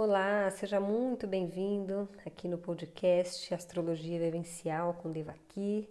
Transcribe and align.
Olá, 0.00 0.48
seja 0.52 0.78
muito 0.78 1.26
bem-vindo 1.26 2.08
aqui 2.24 2.46
no 2.46 2.56
podcast 2.56 3.52
Astrologia 3.52 4.16
Vivencial 4.16 4.94
com 4.94 5.10
Devaki. 5.10 5.90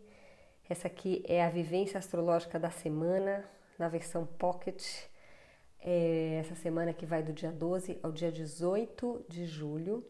Essa 0.70 0.88
aqui 0.88 1.22
é 1.28 1.44
a 1.44 1.50
vivência 1.50 1.98
astrológica 1.98 2.58
da 2.58 2.72
semana, 2.72 3.44
na 3.78 3.90
versão 3.90 4.26
Pocket. 4.26 4.82
É 5.82 6.38
essa 6.40 6.56
semana 6.56 6.94
que 6.94 7.06
vai 7.06 7.22
do 7.22 7.34
dia 7.34 7.52
12 7.52 8.00
ao 8.02 8.14
dia 8.14 8.32
18 8.32 9.26
de 9.28 9.46
julho. 9.46 10.08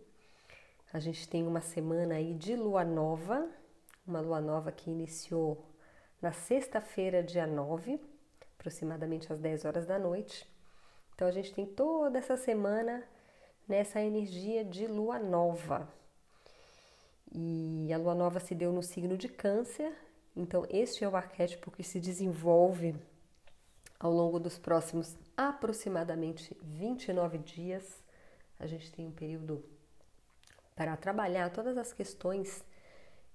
A 0.93 1.00
gente 1.00 1.27
tem 1.27 1.48
uma 1.48 1.61
semana 1.61 2.18
aí 2.18 2.36
de 2.36 2.55
lua 2.55 2.86
nova, 2.86 3.50
uma 4.05 4.20
lua 4.20 4.39
nova 4.39 4.71
que 4.71 4.91
iniciou 4.91 5.66
na 6.21 6.32
sexta-feira, 6.32 7.23
dia 7.23 7.48
9, 7.48 8.00
aproximadamente 8.59 9.34
às 9.34 9.39
10 9.39 9.66
horas 9.66 9.88
da 9.88 9.98
noite. 9.98 10.48
Então 11.16 11.27
a 11.27 11.32
gente 11.32 11.52
tem 11.52 11.66
toda 11.66 12.20
essa 12.20 12.38
semana 12.38 13.04
nessa 13.68 14.02
energia 14.02 14.64
de 14.64 14.87
lua 14.87 15.19
nova. 15.19 15.87
E 17.32 17.92
a 17.92 17.97
lua 17.97 18.15
nova 18.15 18.39
se 18.39 18.55
deu 18.55 18.71
no 18.71 18.82
signo 18.82 19.18
de 19.18 19.28
Câncer, 19.28 19.93
então 20.36 20.65
este 20.69 21.04
é 21.04 21.09
o 21.09 21.15
arquétipo 21.15 21.69
que 21.71 21.83
se 21.83 22.00
desenvolve 22.00 22.95
ao 24.00 24.11
longo 24.11 24.39
dos 24.39 24.57
próximos 24.57 25.15
aproximadamente 25.36 26.56
29 26.61 27.37
dias. 27.39 28.01
A 28.59 28.65
gente 28.65 28.92
tem 28.92 29.07
um 29.07 29.11
período 29.11 29.64
para 30.75 30.95
trabalhar 30.95 31.50
todas 31.51 31.78
as 31.78 31.92
questões 31.92 32.64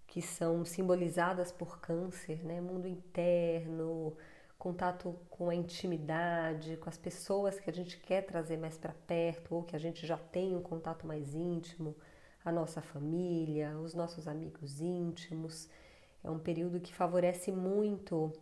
que 0.07 0.23
são 0.23 0.65
simbolizadas 0.65 1.51
por 1.51 1.81
Câncer, 1.81 2.45
né? 2.45 2.61
Mundo 2.61 2.87
interno, 2.87 4.17
contato 4.63 5.19
com 5.29 5.51
a 5.51 5.55
intimidade, 5.57 6.77
com 6.77 6.89
as 6.89 6.97
pessoas 6.97 7.59
que 7.59 7.69
a 7.69 7.73
gente 7.73 7.99
quer 7.99 8.23
trazer 8.23 8.57
mais 8.57 8.79
para 8.79 8.93
perto 8.93 9.57
ou 9.57 9.65
que 9.65 9.75
a 9.75 9.79
gente 9.79 10.07
já 10.07 10.17
tem 10.17 10.55
um 10.55 10.63
contato 10.63 11.05
mais 11.05 11.35
íntimo, 11.35 11.97
a 12.45 12.53
nossa 12.53 12.81
família, 12.81 13.77
os 13.81 13.93
nossos 13.93 14.29
amigos 14.29 14.81
íntimos. 14.81 15.69
É 16.23 16.31
um 16.31 16.39
período 16.39 16.79
que 16.79 16.95
favorece 16.95 17.51
muito 17.51 18.33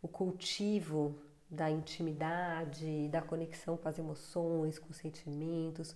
o 0.00 0.08
cultivo 0.08 1.14
da 1.50 1.70
intimidade, 1.70 3.08
da 3.08 3.20
conexão 3.20 3.76
com 3.76 3.86
as 3.86 3.98
emoções, 3.98 4.78
com 4.78 4.88
os 4.88 4.96
sentimentos, 4.96 5.94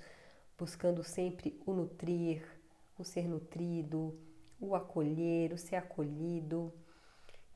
buscando 0.58 1.03
sempre 1.03 1.58
o 1.64 1.73
nutrir, 1.73 2.42
o 2.98 3.03
ser 3.03 3.27
nutrido, 3.27 4.14
o 4.61 4.75
acolher, 4.75 5.55
o 5.55 5.56
ser 5.56 5.77
acolhido. 5.77 6.70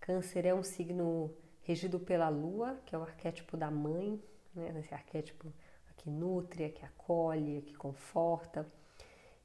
Câncer 0.00 0.46
é 0.46 0.54
um 0.54 0.62
signo 0.62 1.30
regido 1.64 1.98
pela 1.98 2.28
lua, 2.28 2.78
que 2.86 2.94
é 2.94 2.98
o 2.98 3.02
arquétipo 3.02 3.56
da 3.56 3.70
mãe, 3.70 4.22
né? 4.54 4.72
esse 4.78 4.94
arquétipo 4.94 5.52
que 5.96 6.10
nutre, 6.10 6.68
que 6.68 6.84
acolhe, 6.84 7.62
que 7.62 7.74
conforta. 7.74 8.66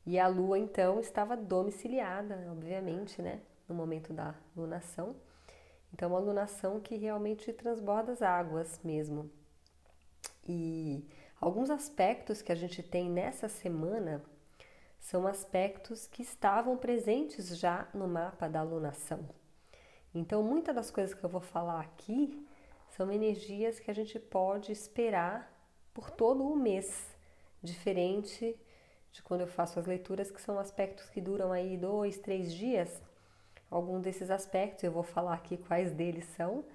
E 0.05 0.19
a 0.19 0.27
lua 0.27 0.59
então 0.59 0.99
estava 0.99 1.37
domiciliada, 1.37 2.47
obviamente, 2.51 3.21
né, 3.21 3.41
no 3.67 3.75
momento 3.75 4.11
da 4.11 4.35
lunação. 4.55 5.15
Então, 5.93 6.09
uma 6.09 6.19
lunação 6.19 6.79
que 6.79 6.95
realmente 6.95 7.53
transborda 7.53 8.11
as 8.11 8.21
águas 8.21 8.79
mesmo. 8.83 9.29
E 10.47 11.07
alguns 11.39 11.69
aspectos 11.69 12.41
que 12.41 12.51
a 12.51 12.55
gente 12.55 12.83
tem 12.83 13.09
nessa 13.09 13.47
semana 13.47 14.21
são 14.99 15.25
aspectos 15.25 16.07
que 16.07 16.21
estavam 16.21 16.77
presentes 16.77 17.57
já 17.57 17.87
no 17.93 18.07
mapa 18.07 18.49
da 18.49 18.61
lunação. 18.61 19.27
Então, 20.13 20.41
muitas 20.41 20.75
das 20.75 20.89
coisas 20.89 21.13
que 21.13 21.23
eu 21.23 21.29
vou 21.29 21.41
falar 21.41 21.81
aqui 21.81 22.45
são 22.89 23.11
energias 23.11 23.79
que 23.79 23.91
a 23.91 23.93
gente 23.93 24.19
pode 24.19 24.71
esperar 24.71 25.51
por 25.93 26.09
todo 26.09 26.43
o 26.43 26.55
mês, 26.55 27.15
diferente 27.61 28.59
de 29.11 29.21
quando 29.21 29.41
eu 29.41 29.47
faço 29.47 29.79
as 29.79 29.85
leituras, 29.85 30.31
que 30.31 30.41
são 30.41 30.59
aspectos 30.59 31.09
que 31.09 31.21
duram 31.21 31.51
aí 31.51 31.77
dois, 31.77 32.17
três 32.17 32.53
dias. 32.53 33.01
Alguns 33.69 34.01
desses 34.01 34.31
aspectos, 34.31 34.83
eu 34.83 34.91
vou 34.91 35.03
falar 35.03 35.33
aqui 35.33 35.57
quais 35.57 35.91
deles 35.91 36.25
são, 36.35 36.65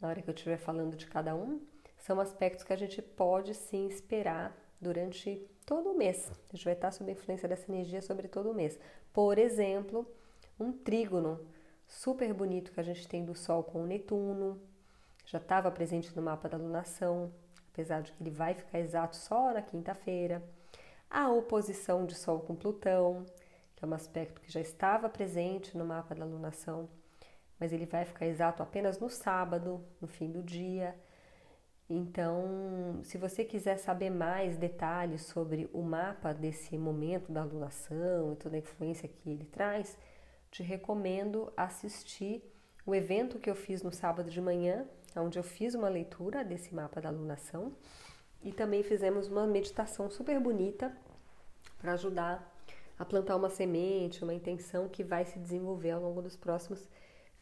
na 0.00 0.08
hora 0.08 0.22
que 0.22 0.30
eu 0.30 0.34
estiver 0.34 0.58
falando 0.58 0.96
de 0.96 1.06
cada 1.06 1.34
um, 1.34 1.60
são 1.98 2.20
aspectos 2.20 2.64
que 2.64 2.72
a 2.72 2.76
gente 2.76 3.02
pode 3.02 3.54
sim 3.54 3.88
esperar 3.88 4.56
durante 4.80 5.44
todo 5.64 5.90
o 5.90 5.96
mês. 5.96 6.30
A 6.52 6.56
gente 6.56 6.64
vai 6.64 6.74
estar 6.74 6.92
sob 6.92 7.10
a 7.10 7.14
influência 7.14 7.48
dessa 7.48 7.70
energia 7.70 8.00
sobre 8.00 8.28
todo 8.28 8.50
o 8.50 8.54
mês. 8.54 8.78
Por 9.12 9.38
exemplo, 9.38 10.06
um 10.58 10.72
trígono 10.72 11.40
super 11.86 12.32
bonito 12.34 12.72
que 12.72 12.80
a 12.80 12.82
gente 12.82 13.06
tem 13.06 13.24
do 13.24 13.34
Sol 13.34 13.62
com 13.62 13.82
o 13.82 13.86
Netuno, 13.86 14.60
já 15.24 15.38
estava 15.38 15.70
presente 15.70 16.14
no 16.14 16.22
mapa 16.22 16.48
da 16.48 16.56
lunação, 16.56 17.32
apesar 17.72 18.00
de 18.02 18.12
que 18.12 18.22
ele 18.22 18.30
vai 18.30 18.54
ficar 18.54 18.78
exato 18.78 19.16
só 19.16 19.52
na 19.52 19.62
quinta-feira. 19.62 20.42
A 21.10 21.30
oposição 21.30 22.06
de 22.06 22.14
Sol 22.14 22.40
com 22.40 22.54
Plutão, 22.54 23.24
que 23.74 23.84
é 23.84 23.88
um 23.88 23.94
aspecto 23.94 24.40
que 24.40 24.50
já 24.50 24.60
estava 24.60 25.08
presente 25.08 25.76
no 25.76 25.84
mapa 25.84 26.14
da 26.14 26.24
lunação, 26.24 26.88
mas 27.58 27.72
ele 27.72 27.86
vai 27.86 28.04
ficar 28.04 28.26
exato 28.26 28.62
apenas 28.62 28.98
no 28.98 29.08
sábado, 29.08 29.84
no 30.00 30.06
fim 30.06 30.30
do 30.30 30.42
dia. 30.42 30.94
Então, 31.88 33.00
se 33.04 33.16
você 33.16 33.44
quiser 33.44 33.78
saber 33.78 34.10
mais 34.10 34.56
detalhes 34.56 35.22
sobre 35.22 35.70
o 35.72 35.82
mapa 35.82 36.32
desse 36.32 36.76
momento 36.76 37.30
da 37.30 37.44
lunação 37.44 38.32
e 38.32 38.36
toda 38.36 38.56
a 38.56 38.58
influência 38.58 39.08
que 39.08 39.30
ele 39.30 39.44
traz, 39.44 39.96
te 40.56 40.62
recomendo 40.62 41.52
assistir 41.54 42.42
o 42.86 42.94
evento 42.94 43.38
que 43.38 43.50
eu 43.50 43.54
fiz 43.54 43.82
no 43.82 43.92
sábado 43.92 44.30
de 44.30 44.40
manhã, 44.40 44.86
onde 45.14 45.38
eu 45.38 45.42
fiz 45.42 45.74
uma 45.74 45.88
leitura 45.88 46.42
desse 46.42 46.74
mapa 46.74 46.98
da 46.98 47.10
alunação 47.10 47.76
e 48.42 48.52
também 48.52 48.82
fizemos 48.82 49.28
uma 49.28 49.46
meditação 49.46 50.08
super 50.08 50.40
bonita 50.40 50.96
para 51.78 51.92
ajudar 51.92 52.54
a 52.98 53.04
plantar 53.04 53.36
uma 53.36 53.50
semente, 53.50 54.24
uma 54.24 54.32
intenção 54.32 54.88
que 54.88 55.04
vai 55.04 55.26
se 55.26 55.38
desenvolver 55.38 55.90
ao 55.90 56.00
longo 56.00 56.22
dos 56.22 56.36
próximos 56.36 56.88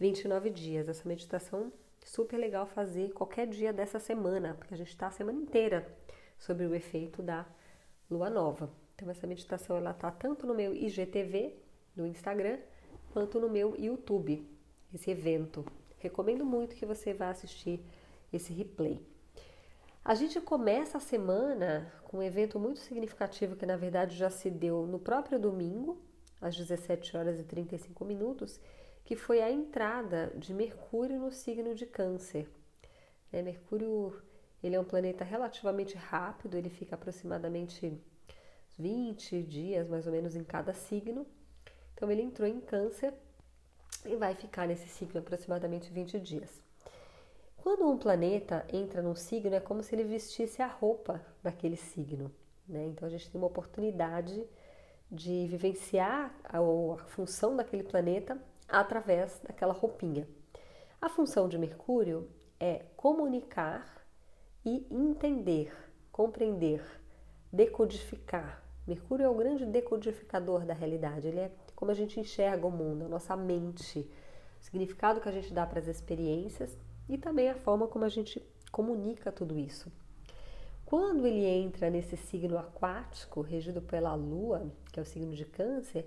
29 0.00 0.50
dias. 0.50 0.88
Essa 0.88 1.08
meditação 1.08 1.72
super 2.04 2.36
legal 2.36 2.66
fazer 2.66 3.12
qualquer 3.12 3.46
dia 3.46 3.72
dessa 3.72 4.00
semana, 4.00 4.54
porque 4.54 4.74
a 4.74 4.76
gente 4.76 4.88
está 4.88 5.06
a 5.06 5.12
semana 5.12 5.38
inteira 5.38 5.86
sobre 6.36 6.66
o 6.66 6.74
efeito 6.74 7.22
da 7.22 7.46
lua 8.10 8.28
nova. 8.28 8.72
Então 8.96 9.08
essa 9.08 9.24
meditação 9.24 9.76
ela 9.76 9.94
tá 9.94 10.10
tanto 10.10 10.48
no 10.48 10.54
meu 10.54 10.74
IGTV 10.74 11.56
do 11.94 12.04
Instagram 12.04 12.58
quanto 13.14 13.38
no 13.38 13.48
meu 13.48 13.76
YouTube, 13.78 14.44
esse 14.92 15.08
evento. 15.08 15.64
Recomendo 15.98 16.44
muito 16.44 16.74
que 16.74 16.84
você 16.84 17.14
vá 17.14 17.30
assistir 17.30 17.80
esse 18.32 18.52
replay. 18.52 19.00
A 20.04 20.16
gente 20.16 20.40
começa 20.40 20.98
a 20.98 21.00
semana 21.00 21.92
com 22.02 22.18
um 22.18 22.22
evento 22.24 22.58
muito 22.58 22.80
significativo 22.80 23.54
que 23.54 23.64
na 23.64 23.76
verdade 23.76 24.16
já 24.16 24.28
se 24.30 24.50
deu 24.50 24.84
no 24.84 24.98
próprio 24.98 25.38
domingo, 25.38 25.96
às 26.40 26.56
17 26.56 27.16
horas 27.16 27.38
e 27.38 27.44
35 27.44 28.04
minutos, 28.04 28.60
que 29.04 29.14
foi 29.14 29.40
a 29.40 29.48
entrada 29.48 30.32
de 30.34 30.52
Mercúrio 30.52 31.20
no 31.20 31.30
signo 31.30 31.72
de 31.72 31.86
Câncer. 31.86 32.50
É, 33.32 33.40
Mercúrio 33.42 34.20
ele 34.60 34.74
é 34.74 34.80
um 34.80 34.84
planeta 34.84 35.22
relativamente 35.22 35.94
rápido, 35.96 36.56
ele 36.56 36.68
fica 36.68 36.96
aproximadamente 36.96 37.96
20 38.76 39.40
dias 39.44 39.88
mais 39.88 40.04
ou 40.04 40.12
menos 40.12 40.34
em 40.34 40.42
cada 40.42 40.72
signo. 40.72 41.24
Então 41.94 42.10
ele 42.10 42.22
entrou 42.22 42.48
em 42.48 42.60
câncer 42.60 43.14
e 44.04 44.16
vai 44.16 44.34
ficar 44.34 44.66
nesse 44.66 44.88
signo 44.88 45.20
aproximadamente 45.20 45.90
20 45.90 46.20
dias. 46.20 46.62
Quando 47.56 47.88
um 47.88 47.96
planeta 47.96 48.66
entra 48.70 49.00
num 49.00 49.14
signo, 49.14 49.54
é 49.54 49.60
como 49.60 49.82
se 49.82 49.94
ele 49.94 50.04
vestisse 50.04 50.60
a 50.60 50.66
roupa 50.66 51.24
daquele 51.42 51.76
signo. 51.76 52.30
Né? 52.68 52.86
Então 52.86 53.08
a 53.08 53.10
gente 53.10 53.30
tem 53.30 53.40
uma 53.40 53.46
oportunidade 53.46 54.46
de 55.10 55.46
vivenciar 55.46 56.34
a, 56.44 56.58
a 56.58 57.04
função 57.06 57.56
daquele 57.56 57.82
planeta 57.82 58.38
através 58.68 59.40
daquela 59.42 59.72
roupinha. 59.72 60.28
A 61.00 61.08
função 61.08 61.48
de 61.48 61.56
Mercúrio 61.56 62.28
é 62.58 62.84
comunicar 62.96 64.04
e 64.64 64.86
entender, 64.90 65.72
compreender, 66.10 66.82
decodificar. 67.52 68.62
Mercúrio 68.86 69.24
é 69.24 69.28
o 69.28 69.34
grande 69.34 69.64
decodificador 69.64 70.64
da 70.64 70.74
realidade, 70.74 71.28
ele 71.28 71.40
é 71.40 71.50
como 71.74 71.90
a 71.90 71.94
gente 71.94 72.18
enxerga 72.18 72.66
o 72.66 72.70
mundo, 72.70 73.04
a 73.04 73.08
nossa 73.08 73.36
mente, 73.36 74.00
o 74.60 74.64
significado 74.64 75.20
que 75.20 75.28
a 75.28 75.32
gente 75.32 75.52
dá 75.52 75.66
para 75.66 75.78
as 75.78 75.86
experiências 75.86 76.76
e 77.08 77.18
também 77.18 77.48
a 77.50 77.54
forma 77.54 77.86
como 77.86 78.04
a 78.04 78.08
gente 78.08 78.42
comunica 78.70 79.30
tudo 79.30 79.58
isso. 79.58 79.92
Quando 80.84 81.26
ele 81.26 81.44
entra 81.44 81.90
nesse 81.90 82.16
signo 82.16 82.58
aquático, 82.58 83.40
regido 83.40 83.80
pela 83.80 84.14
Lua, 84.14 84.70
que 84.92 85.00
é 85.00 85.02
o 85.02 85.06
signo 85.06 85.34
de 85.34 85.44
Câncer, 85.44 86.06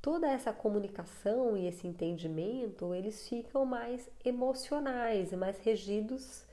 toda 0.00 0.28
essa 0.28 0.52
comunicação 0.52 1.56
e 1.56 1.66
esse 1.66 1.86
entendimento, 1.86 2.94
eles 2.94 3.28
ficam 3.28 3.64
mais 3.64 4.08
emocionais 4.24 5.32
e 5.32 5.36
mais 5.36 5.58
regidos 5.58 6.44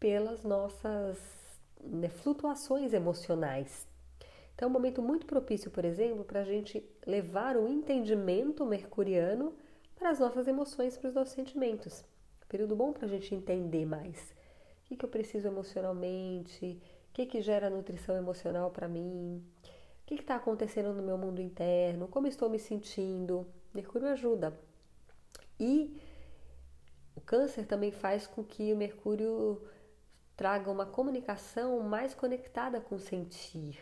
pelas 0.00 0.42
nossas 0.42 1.18
né, 1.82 2.08
flutuações 2.08 2.92
emocionais. 2.92 3.85
Então, 4.56 4.66
é 4.66 4.70
um 4.70 4.72
momento 4.72 5.00
muito 5.00 5.26
propício, 5.26 5.70
por 5.70 5.84
exemplo, 5.84 6.24
para 6.24 6.40
a 6.40 6.44
gente 6.44 6.84
levar 7.06 7.56
o 7.56 7.68
entendimento 7.68 8.66
mercuriano 8.66 9.54
para 9.94 10.10
as 10.10 10.18
nossas 10.18 10.48
emoções, 10.48 10.96
para 10.96 11.08
os 11.08 11.14
nossos 11.14 11.34
sentimentos. 11.34 12.04
Período 12.48 12.74
bom 12.74 12.92
para 12.92 13.06
a 13.06 13.08
gente 13.08 13.32
entender 13.32 13.86
mais. 13.86 14.34
O 14.80 14.88
que, 14.88 14.96
que 14.96 15.04
eu 15.04 15.08
preciso 15.08 15.46
emocionalmente? 15.46 16.80
O 17.10 17.12
que, 17.12 17.26
que 17.26 17.40
gera 17.40 17.70
nutrição 17.70 18.16
emocional 18.16 18.70
para 18.72 18.88
mim? 18.88 19.44
que 20.06 20.14
está 20.14 20.36
acontecendo 20.36 20.92
no 20.94 21.02
meu 21.02 21.18
mundo 21.18 21.42
interno, 21.42 22.06
como 22.06 22.28
estou 22.28 22.48
me 22.48 22.60
sentindo. 22.60 23.44
Mercúrio 23.74 24.08
ajuda. 24.08 24.56
E 25.58 26.00
o 27.16 27.20
câncer 27.20 27.66
também 27.66 27.90
faz 27.90 28.26
com 28.26 28.44
que 28.44 28.72
o 28.72 28.76
Mercúrio 28.76 29.60
traga 30.36 30.70
uma 30.70 30.86
comunicação 30.86 31.80
mais 31.80 32.14
conectada 32.14 32.80
com 32.80 32.94
o 32.94 33.00
sentir, 33.00 33.78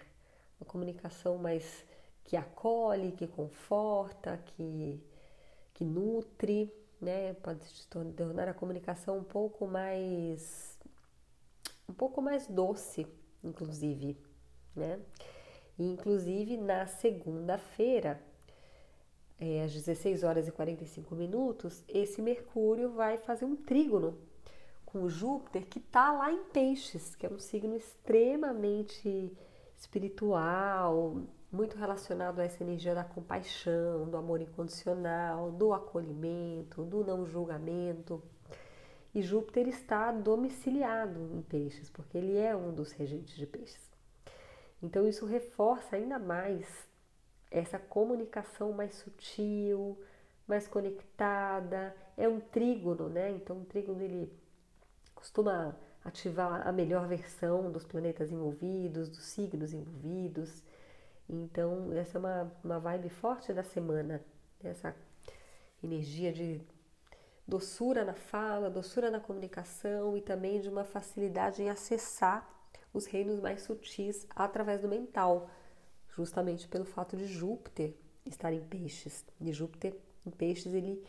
uma 0.59 0.67
comunicação 0.67 1.39
mais 1.39 1.85
que 2.25 2.37
acolhe, 2.37 3.13
que 3.13 3.27
conforta, 3.27 4.39
que, 4.39 5.03
que 5.75 5.85
nutre, 5.85 6.73
né? 7.01 7.35
Pode 7.35 7.65
se 7.65 7.87
tornar 7.89 8.49
a 8.49 8.55
comunicação 8.55 9.19
um 9.19 9.25
pouco 9.25 9.67
mais 9.67 10.79
um 11.89 11.93
pouco 11.93 12.23
mais 12.23 12.47
doce, 12.47 13.07
inclusive, 13.43 14.17
né? 14.75 14.99
E, 15.79 15.85
inclusive 15.85 16.57
na 16.57 16.87
segunda-feira, 16.87 18.21
é, 19.39 19.65
às 19.65 19.73
16 19.73 20.23
horas 20.23 20.49
e 20.49 20.53
45 20.53 21.15
minutos, 21.15 21.83
esse 21.89 22.23
Mercúrio 22.23 22.91
vai 22.91 23.19
fazer 23.19 23.45
um 23.45 23.57
trígono 23.57 24.17
com 24.87 25.03
o 25.03 25.11
Júpiter 25.11 25.67
que 25.67 25.79
está 25.79 26.13
lá 26.13 26.33
em 26.33 26.45
Peixes, 26.45 27.15
que 27.17 27.27
é 27.27 27.29
um 27.29 27.39
signo 27.39 27.77
extremamente 27.77 29.37
espiritual, 29.85 31.23
muito 31.53 31.77
relacionado 31.77 32.41
a 32.41 32.45
essa 32.45 32.63
energia 32.63 32.95
da 32.95 33.05
compaixão, 33.05 34.09
do 34.09 34.17
amor 34.17 34.41
incondicional, 34.41 35.53
do 35.53 35.73
acolhimento, 35.73 36.83
do 36.85 37.05
não 37.05 37.25
julgamento. 37.27 38.23
E 39.15 39.23
Júpiter 39.23 39.69
está 39.69 40.11
domiciliado 40.11 41.31
em 41.33 41.43
Peixes, 41.43 41.89
porque 41.91 42.19
ele 42.19 42.37
é 42.37 42.57
um 42.57 42.75
dos 42.75 42.91
regentes 42.93 43.37
de 43.37 43.47
Peixes. 43.47 43.89
Então 44.83 45.07
isso 45.07 45.25
reforça 45.25 45.97
ainda 45.97 46.19
mais 46.19 46.67
essa 47.51 47.79
comunicação 47.79 48.73
mais 48.73 48.95
sutil, 48.97 49.97
mais 50.49 50.67
conectada. 50.67 51.95
É 52.17 52.29
um 52.29 52.41
trígono, 52.41 53.09
né? 53.09 53.31
Então 53.31 53.61
o 53.61 53.65
trígono 53.65 54.03
ele 54.03 54.33
costuma 55.15 55.77
ativar 56.05 56.67
a 56.67 56.73
melhor 56.73 57.09
versão 57.09 57.71
dos 57.73 57.85
planetas 57.85 58.31
envolvidos, 58.31 59.09
dos 59.09 59.25
signos 59.25 59.73
envolvidos. 59.73 60.63
Então, 61.29 61.93
essa 61.93 62.19
é 62.19 62.21
uma, 62.21 62.53
uma 62.63 62.79
vibe 62.79 63.09
forte 63.09 63.53
da 63.53 63.63
semana, 63.63 64.21
essa 64.63 64.95
energia 65.83 66.33
de 66.33 66.61
doçura 67.47 68.05
na 68.05 68.15
fala, 68.15 68.71
doçura 68.71 69.11
na 69.11 69.21
comunicação 69.21 70.17
e 70.17 70.21
também 70.21 70.61
de 70.61 70.69
uma 70.69 70.85
facilidade 70.85 71.63
em 71.63 71.71
acessar 71.71 72.49
os 72.93 73.07
reinos 73.07 73.41
mais 73.41 73.63
sutis 73.63 74.27
através 74.35 74.83
do 74.83 74.89
mental, 74.89 75.51
justamente 76.15 76.69
pelo 76.69 76.85
fato 76.85 77.17
de 77.17 77.27
Júpiter 77.27 77.95
estar 78.25 78.53
em 78.53 78.61
peixes. 78.61 79.25
E 79.41 79.53
Júpiter 79.53 79.95
em 80.25 80.31
peixes 80.31 80.73
ele 80.73 81.03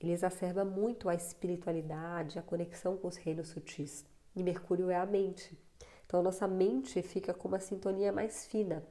ele 0.00 0.12
exacerba 0.12 0.64
muito 0.64 1.08
a 1.08 1.14
espiritualidade, 1.14 2.38
a 2.38 2.42
conexão 2.42 2.96
com 2.96 3.08
os 3.08 3.16
reinos 3.16 3.48
sutis. 3.48 4.04
E 4.38 4.42
Mercúrio 4.42 4.90
é 4.90 4.96
a 4.96 5.06
mente. 5.06 5.58
Então, 6.06 6.20
a 6.20 6.22
nossa 6.22 6.46
mente 6.46 7.02
fica 7.02 7.34
com 7.34 7.48
uma 7.48 7.58
sintonia 7.58 8.12
mais 8.12 8.46
fina. 8.46 8.82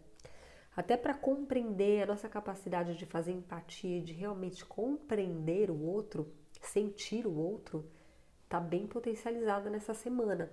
Até 0.76 0.96
para 0.96 1.14
compreender 1.14 2.04
a 2.04 2.06
nossa 2.06 2.30
capacidade 2.30 2.96
de 2.96 3.06
fazer 3.06 3.32
empatia, 3.32 4.02
de 4.02 4.14
realmente 4.14 4.64
compreender 4.64 5.72
o 5.72 5.82
outro, 5.82 6.32
sentir 6.62 7.26
o 7.26 7.36
outro, 7.36 7.90
está 8.44 8.60
bem 8.60 8.86
potencializada 8.86 9.70
nessa 9.70 9.94
semana. 9.94 10.52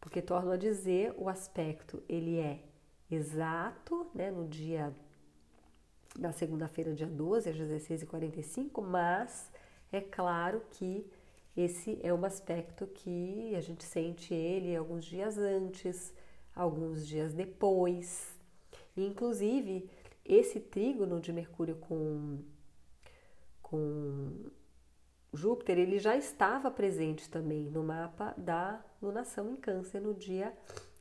Porque 0.00 0.20
torno 0.20 0.50
a 0.50 0.56
dizer, 0.56 1.14
o 1.16 1.28
aspecto 1.28 2.02
ele 2.08 2.38
é 2.38 2.64
exato, 3.08 4.10
né, 4.14 4.30
no 4.30 4.48
dia 4.48 4.92
na 6.18 6.32
segunda-feira, 6.32 6.94
dia 6.94 7.06
12, 7.06 7.50
às 7.50 7.56
16h45, 7.56 8.82
mas 8.82 9.50
é 9.92 10.00
claro 10.00 10.62
que 10.70 11.06
esse 11.56 11.98
é 12.02 12.12
um 12.12 12.24
aspecto 12.24 12.86
que 12.86 13.54
a 13.56 13.60
gente 13.60 13.82
sente 13.82 14.34
ele 14.34 14.76
alguns 14.76 15.04
dias 15.04 15.38
antes, 15.38 16.12
alguns 16.54 17.06
dias 17.06 17.32
depois. 17.32 18.38
Inclusive, 18.96 19.88
esse 20.24 20.60
trígono 20.60 21.20
de 21.20 21.32
Mercúrio 21.32 21.76
com, 21.76 22.40
com 23.62 24.50
Júpiter, 25.32 25.78
ele 25.78 25.98
já 25.98 26.16
estava 26.16 26.70
presente 26.70 27.30
também 27.30 27.70
no 27.70 27.82
mapa 27.82 28.34
da 28.36 28.84
lunação 29.00 29.50
em 29.50 29.56
Câncer 29.56 30.00
no 30.00 30.12
dia 30.12 30.52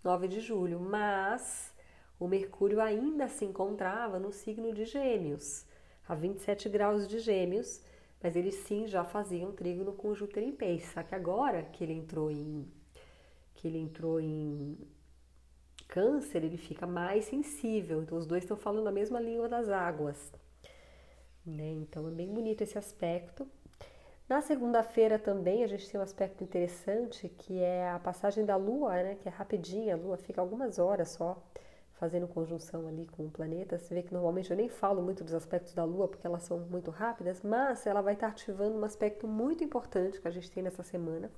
9 0.04 0.28
de 0.28 0.40
julho, 0.40 0.80
mas 0.80 1.74
o 2.20 2.28
Mercúrio 2.28 2.80
ainda 2.80 3.28
se 3.28 3.44
encontrava 3.44 4.20
no 4.20 4.32
signo 4.32 4.74
de 4.74 4.86
Gêmeos, 4.86 5.66
a 6.08 6.16
27 6.16 6.70
graus 6.70 7.08
de 7.08 7.20
Gêmeos, 7.20 7.82
mas 8.26 8.36
ele 8.36 8.52
sim 8.52 8.88
já 8.88 9.04
fazia 9.04 9.46
trígono 9.52 9.94
com 9.94 10.16
Júpiter 10.16 10.42
em 10.42 10.52
peixe. 10.52 10.88
Só 10.88 11.04
que 11.04 11.14
agora 11.14 11.62
que 11.62 11.84
ele 11.84 11.94
entrou 11.94 12.32
em 12.32 12.68
que 13.54 13.68
ele 13.68 13.78
entrou 13.78 14.20
em 14.20 14.76
câncer, 15.88 16.44
ele 16.44 16.58
fica 16.58 16.88
mais 16.88 17.26
sensível. 17.26 18.02
Então 18.02 18.18
os 18.18 18.26
dois 18.26 18.44
estão 18.44 18.58
falando 18.58 18.88
a 18.88 18.92
mesma 18.92 19.20
língua 19.20 19.48
das 19.48 19.70
águas. 19.70 20.34
Né? 21.46 21.74
Então 21.74 22.08
é 22.08 22.12
bem 22.12 22.34
bonito 22.34 22.64
esse 22.64 22.80
aspecto. 22.80 23.48
Na 24.28 24.42
segunda-feira 24.42 25.20
também 25.20 25.64
a 25.64 25.68
gente 25.68 25.88
tem 25.88 26.00
um 26.00 26.04
aspecto 26.04 26.44
interessante 26.44 27.30
que 27.30 27.60
é 27.60 27.92
a 27.92 28.00
passagem 28.00 28.44
da 28.44 28.56
Lua, 28.56 29.04
né? 29.04 29.18
Que 29.22 29.30
é 29.30 29.32
rapidinha, 29.32 29.94
a 29.94 29.98
Lua 29.98 30.18
fica 30.18 30.42
algumas 30.42 30.80
horas 30.80 31.10
só 31.10 31.40
fazendo 31.96 32.28
conjunção 32.28 32.88
ali 32.88 33.08
com 33.08 33.26
o 33.26 33.32
planeta. 33.32 33.78
Você 33.78 33.94
vê 33.94 34.04
que 34.04 34.14
normalmente 34.14 34.52
eu 34.52 34.58
nem 34.58 34.70
falo 34.70 35.02
muito 35.02 35.24
dos 35.24 35.34
aspectos 35.34 35.74
da 35.74 35.84
Lua 35.84 36.08
porque 36.08 36.28
elas 36.28 36.44
são 36.44 36.60
muito 36.60 36.92
rápidas, 36.92 37.42
mas 37.42 37.86
ela 37.86 38.02
vai 38.02 38.14
estar 38.14 38.28
ativando 38.28 38.78
um 38.78 38.84
aspecto 38.84 39.28
muito 39.28 39.64
importante 39.64 40.20
que 40.20 40.28
a 40.28 40.32
gente 40.32 40.52
tem 40.52 40.64
nessa 40.64 40.84
semana, 40.84 41.32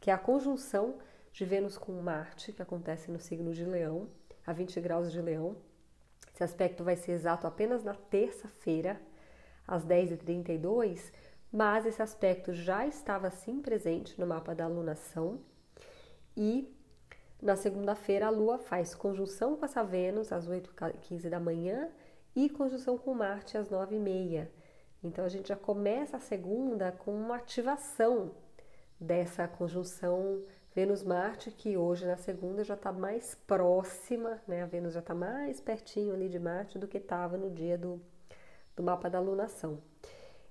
que 0.00 0.10
é 0.10 0.14
a 0.14 0.18
conjunção 0.18 0.96
de 1.32 1.44
Vênus 1.44 1.78
com 1.78 1.92
Marte, 1.92 2.52
que 2.52 2.62
acontece 2.62 3.10
no 3.10 3.20
signo 3.20 3.52
de 3.52 3.64
Leão, 3.64 4.08
a 4.46 4.52
20 4.52 4.80
graus 4.80 5.12
de 5.12 5.20
Leão. 5.20 5.56
Esse 6.34 6.42
aspecto 6.42 6.82
vai 6.82 6.96
ser 6.96 7.12
exato 7.12 7.46
apenas 7.46 7.84
na 7.84 7.94
terça-feira, 7.94 9.00
às 9.66 9.84
10h32, 9.84 11.12
mas 11.52 11.84
esse 11.84 12.00
aspecto 12.00 12.54
já 12.54 12.86
estava 12.86 13.30
sim 13.30 13.60
presente 13.60 14.18
no 14.18 14.26
mapa 14.26 14.54
da 14.54 14.64
alunação 14.64 15.40
e 16.34 16.74
na 17.42 17.56
segunda-feira, 17.56 18.28
a 18.28 18.30
Lua 18.30 18.56
faz 18.56 18.94
conjunção 18.94 19.56
com 19.56 19.64
essa 19.64 19.82
Vênus 19.82 20.30
às 20.30 20.48
8h15 20.48 21.28
da 21.28 21.40
manhã 21.40 21.90
e 22.36 22.48
conjunção 22.48 22.96
com 22.96 23.12
Marte 23.12 23.58
às 23.58 23.68
9h30. 23.68 24.46
Então, 25.02 25.24
a 25.24 25.28
gente 25.28 25.48
já 25.48 25.56
começa 25.56 26.18
a 26.18 26.20
segunda 26.20 26.92
com 26.92 27.12
uma 27.12 27.34
ativação 27.34 28.30
dessa 29.00 29.48
conjunção 29.48 30.44
Vênus-Marte, 30.72 31.50
que 31.50 31.76
hoje 31.76 32.06
na 32.06 32.16
segunda 32.16 32.62
já 32.62 32.74
está 32.74 32.92
mais 32.92 33.34
próxima, 33.34 34.40
né? 34.46 34.62
A 34.62 34.66
Vênus 34.66 34.94
já 34.94 35.00
está 35.00 35.12
mais 35.12 35.60
pertinho 35.60 36.14
ali 36.14 36.28
de 36.28 36.38
Marte 36.38 36.78
do 36.78 36.86
que 36.86 36.98
estava 36.98 37.36
no 37.36 37.50
dia 37.50 37.76
do, 37.76 38.00
do 38.76 38.84
mapa 38.84 39.10
da 39.10 39.18
lunação. 39.18 39.82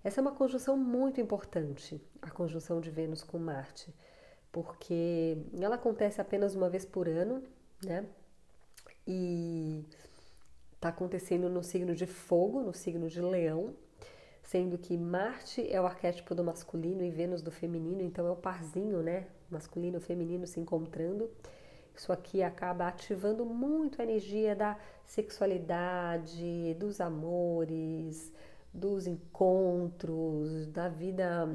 Essa 0.03 0.19
é 0.19 0.21
uma 0.21 0.35
conjunção 0.35 0.75
muito 0.75 1.21
importante, 1.21 2.05
a 2.21 2.29
conjunção 2.29 2.81
de 2.81 2.91
Vênus 2.91 3.23
com 3.23 3.39
Marte 3.39 3.95
porque 4.51 5.37
ela 5.59 5.75
acontece 5.75 6.19
apenas 6.19 6.55
uma 6.55 6.69
vez 6.69 6.85
por 6.85 7.07
ano, 7.07 7.41
né? 7.83 8.05
E 9.07 9.85
está 10.75 10.89
acontecendo 10.89 11.47
no 11.47 11.63
signo 11.63 11.95
de 11.95 12.05
fogo, 12.05 12.61
no 12.61 12.73
signo 12.73 13.07
de 13.07 13.21
leão, 13.21 13.73
sendo 14.43 14.77
que 14.77 14.97
Marte 14.97 15.65
é 15.71 15.79
o 15.79 15.85
arquétipo 15.85 16.35
do 16.35 16.43
masculino 16.43 17.03
e 17.03 17.09
Vênus 17.09 17.41
do 17.41 17.51
feminino, 17.51 18.01
então 18.01 18.27
é 18.27 18.31
o 18.31 18.35
parzinho, 18.35 19.01
né? 19.01 19.27
Masculino 19.49 19.97
e 19.97 20.01
feminino 20.01 20.45
se 20.45 20.59
encontrando. 20.59 21.29
Isso 21.95 22.11
aqui 22.11 22.41
acaba 22.41 22.87
ativando 22.87 23.45
muito 23.45 24.01
a 24.01 24.03
energia 24.03 24.55
da 24.55 24.77
sexualidade, 25.05 26.73
dos 26.79 26.99
amores, 26.99 28.33
dos 28.73 29.07
encontros, 29.07 30.67
da 30.67 30.87
vida 30.87 31.47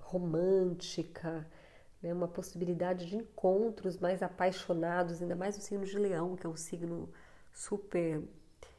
romântica 0.00 1.46
né, 2.04 2.12
uma 2.12 2.28
possibilidade 2.28 3.06
de 3.06 3.16
encontros 3.16 3.98
mais 3.98 4.22
apaixonados, 4.22 5.22
ainda 5.22 5.34
mais 5.34 5.56
no 5.56 5.62
signo 5.62 5.86
de 5.86 5.98
Leão, 5.98 6.36
que 6.36 6.46
é 6.46 6.48
um 6.48 6.56
signo 6.56 7.08
super 7.50 8.22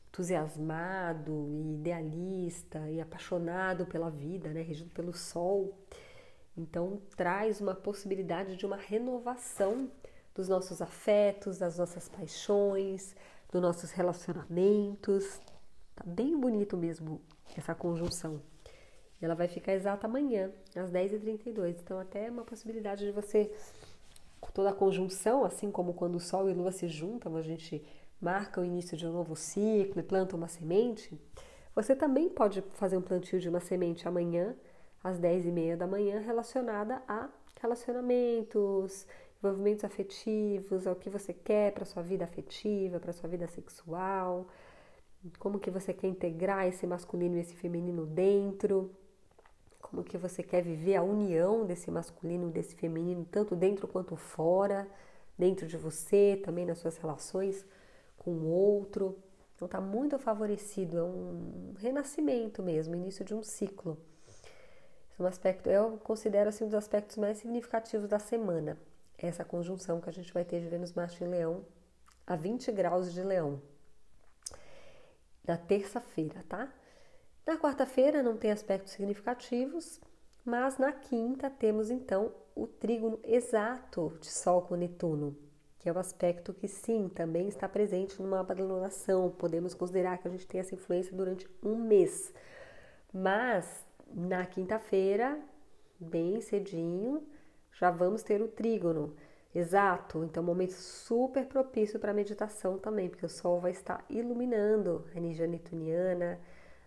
entusiasmado 0.09 1.47
e 1.49 1.73
idealista 1.73 2.87
e 2.87 3.01
apaixonado 3.01 3.87
pela 3.87 4.11
vida, 4.11 4.49
né, 4.49 4.61
regido 4.61 4.91
pelo 4.91 5.11
Sol. 5.11 5.75
Então 6.55 7.01
traz 7.17 7.59
uma 7.59 7.73
possibilidade 7.73 8.55
de 8.55 8.65
uma 8.65 8.77
renovação 8.77 9.91
dos 10.35 10.47
nossos 10.47 10.79
afetos, 10.79 11.57
das 11.57 11.79
nossas 11.79 12.07
paixões, 12.07 13.15
dos 13.51 13.59
nossos 13.59 13.89
relacionamentos. 13.91 15.41
Tá 15.95 16.03
bem 16.05 16.39
bonito 16.39 16.77
mesmo 16.77 17.19
essa 17.57 17.73
conjunção. 17.73 18.39
Ela 19.21 19.35
vai 19.35 19.47
ficar 19.47 19.73
exata 19.73 20.07
amanhã, 20.07 20.51
às 20.75 20.91
10h32. 20.91 21.77
Então, 21.81 21.99
até 21.99 22.27
é 22.27 22.31
uma 22.31 22.43
possibilidade 22.43 23.05
de 23.05 23.11
você, 23.11 23.51
com 24.39 24.51
toda 24.51 24.69
a 24.69 24.73
conjunção, 24.73 25.45
assim 25.45 25.71
como 25.71 25.93
quando 25.93 26.15
o 26.15 26.19
Sol 26.19 26.49
e 26.49 26.51
a 26.51 26.55
Lua 26.55 26.71
se 26.71 26.87
juntam, 26.87 27.35
a 27.35 27.41
gente 27.41 27.83
marca 28.21 28.61
o 28.61 28.65
início 28.65 28.97
de 28.97 29.05
um 29.05 29.11
novo 29.11 29.35
ciclo 29.35 29.99
e 29.99 30.03
planta 30.03 30.35
uma 30.35 30.47
semente, 30.47 31.19
você 31.75 31.95
também 31.95 32.29
pode 32.29 32.61
fazer 32.75 32.97
um 32.97 33.01
plantio 33.01 33.39
de 33.39 33.49
uma 33.49 33.59
semente 33.59 34.07
amanhã, 34.07 34.55
às 35.03 35.19
10 35.19 35.45
e 35.45 35.51
meia 35.51 35.77
da 35.77 35.85
manhã, 35.85 36.19
relacionada 36.19 37.03
a 37.07 37.29
relacionamentos, 37.61 39.05
envolvimentos 39.39 39.83
afetivos, 39.83 40.87
ao 40.87 40.95
que 40.95 41.09
você 41.09 41.33
quer 41.33 41.73
para 41.73 41.85
sua 41.85 42.01
vida 42.01 42.23
afetiva, 42.23 42.99
para 42.99 43.13
sua 43.13 43.29
vida 43.29 43.47
sexual, 43.47 44.47
como 45.37 45.59
que 45.59 45.69
você 45.69 45.93
quer 45.93 46.07
integrar 46.07 46.65
esse 46.67 46.87
masculino 46.87 47.35
e 47.37 47.41
esse 47.41 47.55
feminino 47.55 48.05
dentro, 48.05 48.91
como 49.85 50.03
que 50.03 50.17
você 50.17 50.41
quer 50.41 50.63
viver 50.63 50.95
a 50.95 51.03
união 51.03 51.63
desse 51.63 51.91
masculino 51.91 52.49
e 52.49 52.51
desse 52.51 52.75
feminino, 52.75 53.23
tanto 53.29 53.55
dentro 53.55 53.87
quanto 53.87 54.15
fora, 54.15 54.87
dentro 55.37 55.67
de 55.67 55.77
você, 55.77 56.41
também 56.43 56.65
nas 56.65 56.79
suas 56.79 56.97
relações 56.97 57.63
com 58.17 58.31
o 58.31 58.47
outro. 58.47 59.15
Então 59.55 59.67
está 59.67 59.79
muito 59.79 60.17
favorecido, 60.17 60.97
é 60.97 61.03
um 61.03 61.73
renascimento 61.77 62.63
mesmo, 62.63 62.95
início 62.95 63.23
de 63.23 63.35
um 63.35 63.43
ciclo. 63.43 63.95
Esse 65.11 65.21
é 65.21 65.23
um 65.23 65.27
aspecto, 65.27 65.69
eu 65.69 65.99
considero 65.99 66.49
assim 66.49 66.63
um 66.63 66.67
dos 66.67 66.75
aspectos 66.75 67.15
mais 67.17 67.37
significativos 67.37 68.09
da 68.09 68.17
semana. 68.17 68.79
Essa 69.17 69.45
conjunção 69.45 70.01
que 70.01 70.09
a 70.09 70.13
gente 70.13 70.33
vai 70.33 70.43
ter 70.43 70.61
de 70.61 70.67
Vênus 70.67 70.93
Marte 70.93 71.23
em 71.23 71.27
Leão 71.27 71.63
a 72.25 72.35
20 72.35 72.71
graus 72.71 73.13
de 73.13 73.21
Leão. 73.21 73.61
Na 75.47 75.57
terça-feira, 75.57 76.43
tá? 76.49 76.73
Na 77.45 77.57
quarta-feira 77.57 78.23
não 78.23 78.35
tem 78.35 78.51
aspectos 78.51 78.93
significativos, 78.93 80.01
mas 80.43 80.79
na 80.79 80.91
quinta 80.91 81.47
temos 81.47 81.91
então 81.91 82.33
o 82.55 82.65
trígono 82.65 83.19
exato 83.23 84.17
de 84.19 84.31
Sol 84.31 84.63
com 84.63 84.75
Netuno, 84.75 85.37
que 85.77 85.87
é 85.87 85.91
o 85.91 85.99
aspecto 85.99 86.53
que 86.53 86.67
sim, 86.67 87.07
também 87.07 87.47
está 87.47 87.69
presente 87.69 88.19
no 88.19 88.27
mapa 88.27 88.55
da 88.55 88.63
lunação. 88.63 89.29
Podemos 89.29 89.75
considerar 89.75 90.17
que 90.17 90.27
a 90.27 90.31
gente 90.31 90.47
tem 90.47 90.59
essa 90.59 90.73
influência 90.73 91.15
durante 91.15 91.47
um 91.61 91.75
mês. 91.75 92.33
Mas 93.13 93.85
na 94.11 94.43
quinta-feira, 94.47 95.39
bem 95.99 96.41
cedinho, 96.41 97.27
já 97.71 97.91
vamos 97.91 98.23
ter 98.23 98.41
o 98.41 98.47
trígono. 98.47 99.15
Exato, 99.53 100.23
então 100.23 100.41
um 100.41 100.45
momento 100.47 100.73
super 100.73 101.45
propício 101.45 101.99
para 101.99 102.13
meditação 102.13 102.79
também, 102.79 103.07
porque 103.07 103.25
o 103.25 103.29
Sol 103.29 103.59
vai 103.59 103.71
estar 103.71 104.03
iluminando 104.09 105.05
a 105.13 105.17
energia 105.17 105.47
netuniana, 105.47 106.39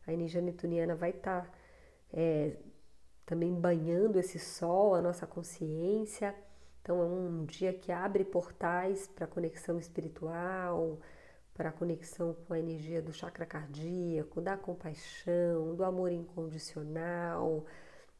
a 0.08 0.12
energia 0.12 0.40
netuniana 0.40 0.94
vai 0.94 1.10
estar 1.10 1.52
é, 2.12 2.56
também 3.26 3.52
banhando 3.52 4.18
esse 4.18 4.38
Sol, 4.38 4.94
a 4.94 5.02
nossa 5.02 5.26
consciência. 5.26 6.34
Então 6.80 7.02
é 7.02 7.04
um 7.04 7.44
dia 7.44 7.74
que 7.74 7.92
abre 7.92 8.24
portais 8.24 9.06
para 9.06 9.26
conexão 9.26 9.78
espiritual, 9.78 10.98
para 11.52 11.70
conexão 11.70 12.34
com 12.46 12.54
a 12.54 12.58
energia 12.58 13.02
do 13.02 13.12
chakra 13.12 13.44
cardíaco, 13.44 14.40
da 14.40 14.56
compaixão, 14.56 15.74
do 15.74 15.84
amor 15.84 16.10
incondicional, 16.10 17.66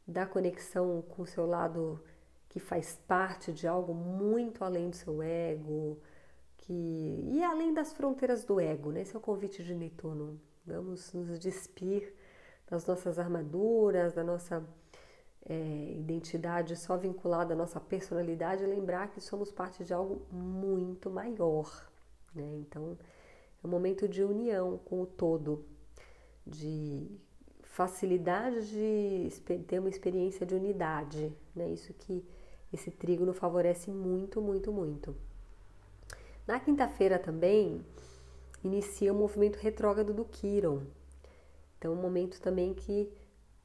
da 0.07 0.27
conexão 0.27 1.01
com 1.01 1.23
o 1.23 1.25
seu 1.25 1.47
lado 1.47 2.03
que 2.49 2.59
faz 2.59 2.99
parte 3.07 3.51
de 3.51 3.67
algo 3.67 3.93
muito 3.93 4.63
além 4.63 4.91
do 4.91 4.95
seu 4.95 5.23
ego, 5.23 5.99
que 6.57 7.23
e 7.31 7.43
além 7.43 7.73
das 7.73 7.93
fronteiras 7.93 8.43
do 8.43 8.59
ego, 8.59 8.91
né? 8.91 9.01
Esse 9.01 9.15
é 9.15 9.17
o 9.17 9.21
convite 9.21 9.63
de 9.63 9.73
Netuno. 9.73 10.39
Vamos 10.69 11.11
nos 11.13 11.39
despir 11.39 12.13
das 12.69 12.85
nossas 12.85 13.17
armaduras, 13.17 14.13
da 14.13 14.23
nossa 14.23 14.63
é, 15.43 15.93
identidade 15.97 16.75
só 16.75 16.95
vinculada 16.95 17.55
à 17.55 17.57
nossa 17.57 17.79
personalidade 17.79 18.63
lembrar 18.65 19.09
que 19.09 19.19
somos 19.19 19.51
parte 19.51 19.83
de 19.83 19.93
algo 19.93 20.21
muito 20.31 21.09
maior. 21.09 21.89
Né? 22.35 22.59
Então, 22.59 22.95
é 23.63 23.67
um 23.67 23.69
momento 23.69 24.07
de 24.07 24.23
união 24.23 24.77
com 24.85 25.01
o 25.01 25.07
todo, 25.07 25.65
de 26.45 27.07
facilidade 27.63 28.69
de 28.69 29.29
ter 29.67 29.79
uma 29.79 29.89
experiência 29.89 30.45
de 30.45 30.53
unidade. 30.53 31.33
Né? 31.55 31.69
Isso 31.69 31.91
que 31.93 32.23
esse 32.71 32.91
trígono 32.91 33.33
favorece 33.33 33.89
muito, 33.89 34.39
muito, 34.39 34.71
muito. 34.71 35.15
Na 36.45 36.59
quinta-feira 36.59 37.17
também 37.17 37.83
inicia 38.63 39.13
o 39.13 39.15
movimento 39.15 39.57
retrógrado 39.57 40.13
do 40.13 40.25
Quiron. 40.25 40.83
Então, 41.77 41.93
é 41.93 41.95
um 41.95 42.01
momento 42.01 42.41
também 42.41 42.73
que 42.73 43.11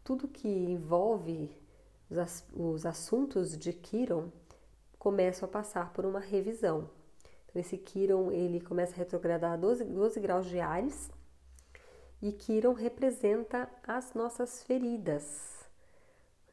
tudo 0.03 0.29
que 0.29 0.49
envolve 0.49 1.51
os, 2.11 2.45
os 2.53 2.87
assuntos 2.87 3.57
de 3.57 3.73
Quiron 3.73 4.31
começam 4.99 5.49
a 5.49 5.53
passar 5.53 5.93
por 5.93 6.05
uma 6.05 6.21
revisão. 6.21 6.89
Então, 7.47 7.61
esse 7.61 7.77
Quiron 7.77 8.31
ele 8.31 8.61
começa 8.61 8.93
a 8.93 8.97
retrogradar 8.97 9.53
a 9.53 9.57
12, 9.57 9.85
12 9.85 10.21
graus 10.21 10.47
de 10.47 10.61
Ares 10.61 11.11
e 12.23 12.33
Quiron 12.33 12.73
representa 12.73 13.69
as 13.87 14.15
nossas 14.15 14.63
feridas, 14.63 15.55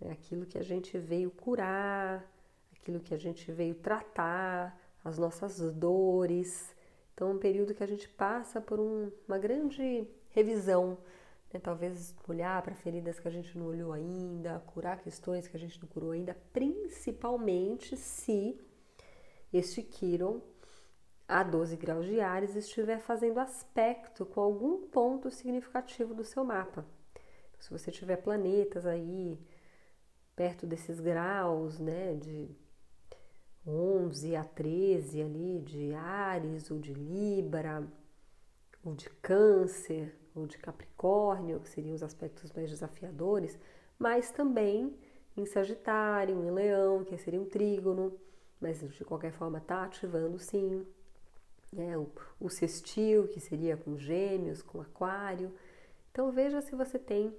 é 0.01 0.11
aquilo 0.11 0.45
que 0.45 0.57
a 0.57 0.63
gente 0.63 0.97
veio 0.97 1.29
curar, 1.31 2.29
aquilo 2.73 2.99
que 2.99 3.13
a 3.13 3.17
gente 3.17 3.51
veio 3.51 3.75
tratar, 3.75 4.77
as 5.03 5.17
nossas 5.17 5.59
dores. 5.73 6.75
Então, 7.13 7.29
é 7.29 7.33
um 7.33 7.37
período 7.37 7.73
que 7.73 7.83
a 7.83 7.87
gente 7.87 8.07
passa 8.09 8.59
por 8.59 8.79
um, 8.79 9.11
uma 9.27 9.37
grande 9.37 10.07
revisão, 10.29 10.97
né? 11.53 11.59
talvez 11.59 12.15
olhar 12.27 12.61
para 12.61 12.75
feridas 12.75 13.19
que 13.19 13.27
a 13.27 13.31
gente 13.31 13.57
não 13.57 13.67
olhou 13.67 13.91
ainda, 13.91 14.59
curar 14.67 14.99
questões 14.99 15.47
que 15.47 15.55
a 15.55 15.59
gente 15.59 15.79
não 15.81 15.87
curou 15.87 16.11
ainda, 16.11 16.35
principalmente 16.53 17.95
se 17.97 18.59
este 19.51 19.81
Quiron 19.83 20.41
a 21.27 21.43
12 21.43 21.77
graus 21.77 22.05
de 22.05 22.19
Ares 22.19 22.55
estiver 22.55 22.99
fazendo 22.99 23.39
aspecto 23.39 24.25
com 24.25 24.41
algum 24.41 24.87
ponto 24.87 25.31
significativo 25.31 26.13
do 26.13 26.25
seu 26.25 26.43
mapa. 26.43 26.85
Se 27.57 27.69
você 27.71 27.91
tiver 27.91 28.17
planetas 28.17 28.85
aí 28.85 29.39
perto 30.35 30.65
desses 30.65 30.99
graus, 30.99 31.79
né, 31.79 32.15
de 32.15 32.49
11 33.65 34.35
a 34.35 34.43
13 34.43 35.21
ali 35.21 35.59
de 35.59 35.93
Ares 35.93 36.71
ou 36.71 36.79
de 36.79 36.93
Libra, 36.93 37.87
ou 38.83 38.95
de 38.95 39.09
Câncer, 39.21 40.17
ou 40.33 40.47
de 40.47 40.57
Capricórnio, 40.57 41.59
que 41.59 41.69
seriam 41.69 41.93
os 41.93 42.03
aspectos 42.03 42.51
mais 42.53 42.69
desafiadores, 42.69 43.59
mas 43.99 44.31
também 44.31 44.95
em 45.37 45.45
Sagitário, 45.45 46.43
em 46.43 46.51
Leão, 46.51 47.03
que 47.03 47.17
seria 47.17 47.39
um 47.39 47.45
trígono, 47.45 48.17
mas 48.59 48.79
de 48.79 49.05
qualquer 49.05 49.31
forma 49.31 49.59
está 49.59 49.83
ativando 49.83 50.37
sim. 50.39 50.85
É, 51.77 51.97
o, 51.97 52.11
o 52.37 52.49
sextil, 52.49 53.29
que 53.29 53.39
seria 53.39 53.77
com 53.77 53.97
Gêmeos, 53.97 54.61
com 54.61 54.81
Aquário. 54.81 55.53
Então 56.11 56.29
veja 56.31 56.59
se 56.61 56.75
você 56.75 56.99
tem 56.99 57.33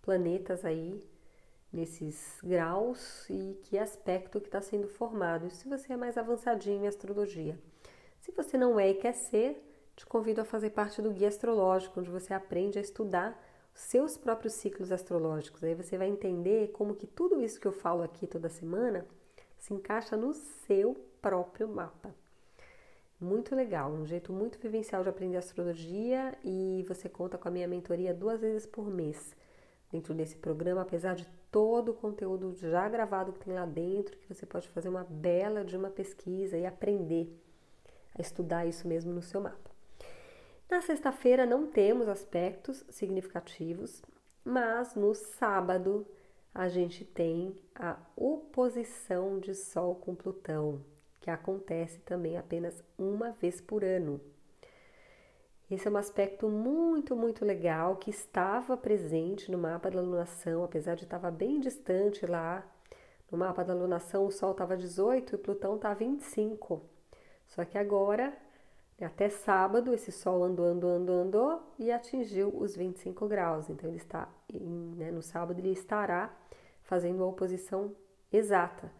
planetas 0.00 0.64
aí 0.64 1.02
nesses 1.72 2.38
graus 2.42 3.28
e 3.30 3.58
que 3.62 3.78
aspecto 3.78 4.40
que 4.40 4.48
está 4.48 4.60
sendo 4.60 4.88
formado. 4.88 5.50
Se 5.50 5.68
você 5.68 5.94
é 5.94 5.96
mais 5.96 6.18
avançadinho 6.18 6.84
em 6.84 6.86
astrologia. 6.86 7.58
Se 8.20 8.30
você 8.32 8.58
não 8.58 8.78
é 8.78 8.90
e 8.90 8.94
quer 8.94 9.14
ser, 9.14 9.60
te 9.96 10.06
convido 10.06 10.40
a 10.40 10.44
fazer 10.44 10.70
parte 10.70 11.00
do 11.00 11.10
guia 11.10 11.28
astrológico, 11.28 12.00
onde 12.00 12.10
você 12.10 12.34
aprende 12.34 12.78
a 12.78 12.82
estudar 12.82 13.40
seus 13.74 14.16
próprios 14.16 14.54
ciclos 14.54 14.92
astrológicos. 14.92 15.64
Aí 15.64 15.74
você 15.74 15.96
vai 15.96 16.08
entender 16.08 16.72
como 16.72 16.94
que 16.94 17.06
tudo 17.06 17.40
isso 17.40 17.60
que 17.60 17.66
eu 17.66 17.72
falo 17.72 18.02
aqui 18.02 18.26
toda 18.26 18.48
semana 18.48 19.06
se 19.58 19.72
encaixa 19.72 20.16
no 20.16 20.32
seu 20.34 20.94
próprio 21.20 21.68
mapa. 21.68 22.14
Muito 23.20 23.54
legal, 23.54 23.92
um 23.92 24.04
jeito 24.04 24.32
muito 24.32 24.58
vivencial 24.58 25.04
de 25.04 25.08
aprender 25.08 25.36
astrologia 25.36 26.36
e 26.42 26.84
você 26.88 27.08
conta 27.08 27.38
com 27.38 27.46
a 27.46 27.50
minha 27.52 27.68
mentoria 27.68 28.12
duas 28.12 28.40
vezes 28.40 28.66
por 28.66 28.90
mês 28.90 29.36
dentro 29.92 30.12
desse 30.12 30.34
programa, 30.34 30.82
apesar 30.82 31.14
de 31.14 31.28
todo 31.52 31.90
o 31.90 31.94
conteúdo 31.94 32.54
já 32.54 32.88
gravado 32.88 33.32
que 33.32 33.44
tem 33.44 33.52
lá 33.52 33.66
dentro, 33.66 34.16
que 34.16 34.26
você 34.26 34.46
pode 34.46 34.68
fazer 34.70 34.88
uma 34.88 35.04
bela 35.04 35.62
de 35.62 35.76
uma 35.76 35.90
pesquisa 35.90 36.56
e 36.56 36.66
aprender 36.66 37.30
a 38.18 38.22
estudar 38.22 38.66
isso 38.66 38.88
mesmo 38.88 39.12
no 39.12 39.22
seu 39.22 39.40
mapa. 39.40 39.70
Na 40.68 40.80
sexta-feira 40.80 41.44
não 41.44 41.66
temos 41.66 42.08
aspectos 42.08 42.82
significativos, 42.88 44.02
mas 44.42 44.94
no 44.94 45.14
sábado 45.14 46.06
a 46.54 46.68
gente 46.68 47.04
tem 47.04 47.54
a 47.74 47.98
oposição 48.16 49.38
de 49.38 49.54
Sol 49.54 49.94
com 49.94 50.14
Plutão, 50.14 50.82
que 51.20 51.30
acontece 51.30 52.00
também 52.00 52.38
apenas 52.38 52.82
uma 52.98 53.32
vez 53.32 53.60
por 53.60 53.84
ano. 53.84 54.20
Esse 55.72 55.88
é 55.88 55.90
um 55.90 55.96
aspecto 55.96 56.50
muito, 56.50 57.16
muito 57.16 57.46
legal 57.46 57.96
que 57.96 58.10
estava 58.10 58.76
presente 58.76 59.50
no 59.50 59.56
mapa 59.56 59.90
da 59.90 60.02
lunação, 60.02 60.62
apesar 60.62 60.96
de 60.96 61.04
estar 61.04 61.18
bem 61.30 61.60
distante 61.60 62.26
lá. 62.26 62.62
No 63.30 63.38
mapa 63.38 63.64
da 63.64 63.72
lunação, 63.72 64.26
o 64.26 64.30
Sol 64.30 64.50
estava 64.50 64.76
18 64.76 65.34
e 65.34 65.38
Plutão 65.38 65.76
estava 65.76 65.94
25. 65.94 66.82
Só 67.46 67.64
que 67.64 67.78
agora, 67.78 68.36
até 69.00 69.30
sábado, 69.30 69.94
esse 69.94 70.12
Sol 70.12 70.44
andou, 70.44 70.66
andou, 70.66 70.90
andou, 70.90 71.22
andou 71.22 71.62
e 71.78 71.90
atingiu 71.90 72.54
os 72.54 72.76
25 72.76 73.26
graus. 73.26 73.70
Então, 73.70 73.88
ele 73.88 73.96
está, 73.96 74.28
né, 74.52 75.10
no 75.10 75.22
sábado, 75.22 75.58
ele 75.58 75.72
estará 75.72 76.36
fazendo 76.82 77.24
a 77.24 77.26
oposição 77.26 77.96
exata. 78.30 78.92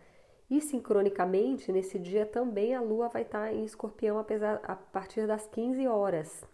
E 0.48 0.58
sincronicamente, 0.58 1.70
nesse 1.70 1.98
dia 1.98 2.24
também 2.24 2.74
a 2.74 2.80
Lua 2.80 3.10
vai 3.10 3.22
estar 3.22 3.52
em 3.52 3.62
Escorpião 3.62 4.18
apesar, 4.18 4.58
a 4.64 4.74
partir 4.74 5.26
das 5.26 5.46
15 5.48 5.86
horas. 5.86 6.50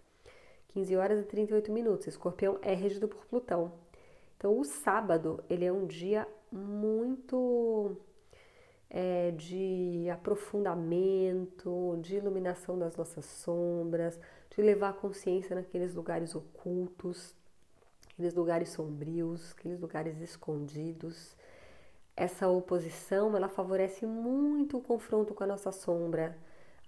15 0.68 0.96
horas 0.96 1.20
e 1.20 1.26
38 1.26 1.72
minutos. 1.72 2.06
Escorpião 2.06 2.58
é 2.62 2.74
regido 2.74 3.08
por 3.08 3.24
Plutão. 3.26 3.72
Então, 4.36 4.58
o 4.58 4.64
sábado, 4.64 5.42
ele 5.50 5.64
é 5.64 5.72
um 5.72 5.86
dia 5.86 6.26
muito 6.50 7.96
é, 8.90 9.32
de 9.32 10.08
aprofundamento, 10.10 11.98
de 12.00 12.16
iluminação 12.16 12.78
das 12.78 12.96
nossas 12.96 13.24
sombras, 13.24 14.18
de 14.54 14.62
levar 14.62 14.90
a 14.90 14.92
consciência 14.92 15.54
naqueles 15.54 15.94
lugares 15.94 16.34
ocultos, 16.34 17.34
aqueles 18.12 18.34
lugares 18.34 18.70
sombrios, 18.70 19.52
aqueles 19.52 19.80
lugares 19.80 20.20
escondidos. 20.20 21.36
Essa 22.16 22.48
oposição, 22.48 23.36
ela 23.36 23.48
favorece 23.48 24.04
muito 24.06 24.78
o 24.78 24.80
confronto 24.80 25.34
com 25.34 25.44
a 25.44 25.46
nossa 25.46 25.70
sombra, 25.70 26.36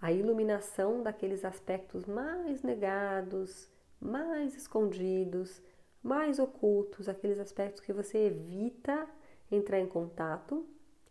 a 0.01 0.13
iluminação 0.13 1.03
daqueles 1.03 1.45
aspectos 1.45 2.07
mais 2.07 2.63
negados, 2.63 3.69
mais 4.01 4.57
escondidos, 4.57 5.63
mais 6.03 6.39
ocultos, 6.39 7.09
aqueles 7.09 7.39
aspectos 7.39 7.81
que 7.81 7.93
você 7.93 8.27
evita 8.27 9.07
entrar 9.51 9.79
em 9.79 9.87
contato 9.87 10.67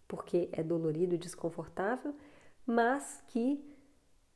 porque 0.09 0.49
é 0.51 0.63
dolorido 0.63 1.13
e 1.13 1.19
desconfortável, 1.19 2.15
mas 2.65 3.23
que 3.27 3.63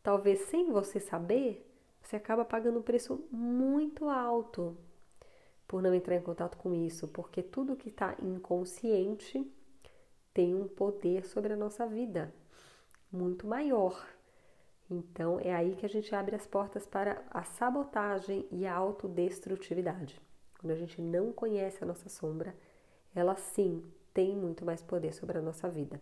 talvez 0.04 0.42
sem 0.42 0.72
você 0.72 1.00
saber, 1.00 1.68
você 2.00 2.16
acaba 2.16 2.46
pagando 2.46 2.78
um 2.78 2.84
preço 2.84 3.28
muito 3.32 4.08
alto 4.08 4.78
por 5.68 5.82
não 5.82 5.96
entrar 5.96 6.16
em 6.16 6.22
contato 6.22 6.58
com 6.58 6.76
isso, 6.76 7.08
porque 7.08 7.42
tudo 7.42 7.76
que 7.76 7.90
está 7.90 8.16
inconsciente 8.22 9.52
tem 10.32 10.54
um 10.54 10.68
poder 10.68 11.26
sobre 11.26 11.54
a 11.54 11.58
nossa 11.58 11.88
vida 11.88 12.32
muito 13.12 13.48
maior. 13.48 14.13
Então 14.90 15.40
é 15.40 15.54
aí 15.54 15.76
que 15.76 15.86
a 15.86 15.90
gente 15.90 16.14
abre 16.14 16.36
as 16.36 16.46
portas 16.46 16.86
para 16.86 17.24
a 17.32 17.44
sabotagem 17.44 18.48
e 18.52 18.66
a 18.66 18.76
autodestrutividade. 18.76 20.20
Quando 20.60 20.72
a 20.72 20.76
gente 20.76 21.02
não 21.02 21.32
conhece 21.32 21.84
a 21.84 21.88
nossa 21.88 22.10
sombra, 22.10 22.56
ela 23.16 23.36
sim 23.36 23.84
tem 24.14 24.36
muito 24.36 24.64
mais 24.66 24.82
poder 24.82 25.14
sobre 25.14 25.38
a 25.38 25.42
nossa 25.42 25.70
vida. 25.70 26.00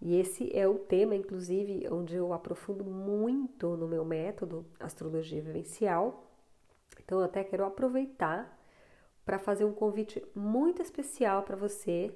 E 0.00 0.16
esse 0.16 0.50
é 0.56 0.66
o 0.66 0.80
tema, 0.80 1.14
inclusive, 1.14 1.86
onde 1.88 2.16
eu 2.16 2.32
aprofundo 2.32 2.84
muito 2.84 3.76
no 3.76 3.86
meu 3.86 4.04
método 4.04 4.66
Astrologia 4.80 5.40
Vivencial. 5.40 6.24
Então, 7.00 7.20
eu 7.20 7.24
até 7.24 7.44
quero 7.44 7.64
aproveitar 7.64 8.58
para 9.24 9.38
fazer 9.38 9.64
um 9.64 9.72
convite 9.72 10.20
muito 10.34 10.82
especial 10.82 11.44
para 11.44 11.54
você, 11.54 12.12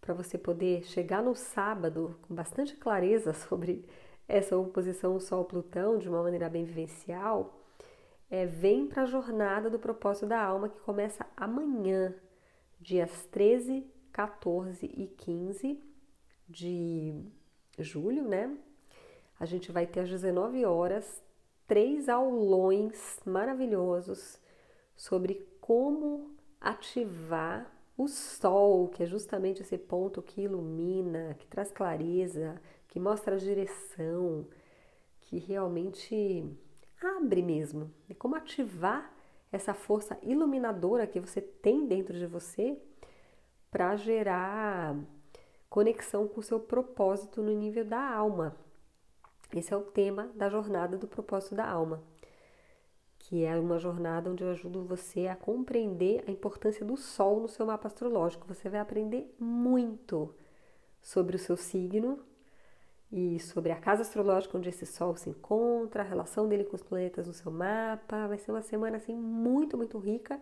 para 0.00 0.14
você 0.14 0.38
poder 0.38 0.82
chegar 0.84 1.22
no 1.22 1.34
sábado 1.34 2.18
com 2.22 2.34
bastante 2.34 2.74
clareza 2.74 3.34
sobre 3.48 3.84
essa 4.30 4.56
oposição 4.56 5.18
Sol-Plutão 5.18 5.98
de 5.98 6.08
uma 6.08 6.22
maneira 6.22 6.48
bem 6.48 6.64
vivencial. 6.64 7.58
É, 8.30 8.46
vem 8.46 8.86
para 8.86 9.02
a 9.02 9.06
jornada 9.06 9.68
do 9.68 9.78
propósito 9.78 10.26
da 10.26 10.40
alma 10.40 10.68
que 10.68 10.78
começa 10.80 11.26
amanhã, 11.36 12.14
dias 12.80 13.26
13 13.30 13.84
14 14.12 14.86
e 14.86 15.06
15 15.06 15.82
de 16.48 17.14
julho, 17.78 18.24
né? 18.24 18.56
A 19.38 19.46
gente 19.46 19.72
vai 19.72 19.86
ter 19.86 20.00
às 20.00 20.08
19 20.10 20.64
horas 20.64 21.22
três 21.66 22.08
aulões 22.08 23.20
maravilhosos 23.24 24.38
sobre 24.96 25.46
como 25.60 26.34
ativar 26.60 27.72
o 27.96 28.08
sol, 28.08 28.88
que 28.88 29.02
é 29.02 29.06
justamente 29.06 29.62
esse 29.62 29.78
ponto 29.78 30.22
que 30.22 30.42
ilumina, 30.42 31.36
que 31.38 31.46
traz 31.46 31.70
clareza, 31.70 32.60
que 32.90 33.00
mostra 33.00 33.36
a 33.36 33.38
direção, 33.38 34.46
que 35.20 35.38
realmente 35.38 36.44
abre 37.00 37.40
mesmo. 37.40 37.90
E 38.08 38.14
como 38.14 38.34
ativar 38.34 39.12
essa 39.50 39.72
força 39.72 40.18
iluminadora 40.22 41.06
que 41.06 41.20
você 41.20 41.40
tem 41.40 41.86
dentro 41.86 42.18
de 42.18 42.26
você 42.26 42.76
para 43.70 43.96
gerar 43.96 44.96
conexão 45.68 46.26
com 46.26 46.40
o 46.40 46.42
seu 46.42 46.58
propósito 46.58 47.40
no 47.40 47.52
nível 47.52 47.84
da 47.84 48.00
alma. 48.00 48.56
Esse 49.54 49.72
é 49.72 49.76
o 49.76 49.82
tema 49.82 50.28
da 50.34 50.48
jornada 50.48 50.98
do 50.98 51.06
propósito 51.06 51.54
da 51.54 51.68
alma, 51.68 52.02
que 53.18 53.44
é 53.44 53.56
uma 53.56 53.78
jornada 53.78 54.30
onde 54.30 54.42
eu 54.42 54.50
ajudo 54.50 54.84
você 54.84 55.28
a 55.28 55.36
compreender 55.36 56.24
a 56.26 56.30
importância 56.30 56.84
do 56.84 56.96
Sol 56.96 57.40
no 57.40 57.48
seu 57.48 57.66
mapa 57.66 57.86
astrológico. 57.86 58.48
Você 58.48 58.68
vai 58.68 58.80
aprender 58.80 59.32
muito 59.38 60.34
sobre 61.00 61.36
o 61.36 61.38
seu 61.38 61.56
signo 61.56 62.18
e 63.12 63.40
sobre 63.40 63.72
a 63.72 63.76
casa 63.76 64.02
astrológica 64.02 64.56
onde 64.56 64.68
esse 64.68 64.86
Sol 64.86 65.16
se 65.16 65.30
encontra, 65.30 66.02
a 66.02 66.06
relação 66.06 66.48
dele 66.48 66.64
com 66.64 66.76
os 66.76 66.82
planetas 66.82 67.26
no 67.26 67.32
seu 67.32 67.50
mapa. 67.50 68.28
Vai 68.28 68.38
ser 68.38 68.52
uma 68.52 68.62
semana 68.62 68.98
assim 68.98 69.14
muito, 69.14 69.76
muito 69.76 69.98
rica 69.98 70.40